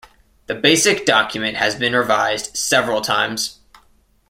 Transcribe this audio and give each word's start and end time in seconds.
The 0.47 0.55
basic 0.55 1.05
document 1.05 1.57
has 1.57 1.75
been 1.75 1.93
revised 1.93 2.57
several 2.57 3.01
times. 3.01 3.59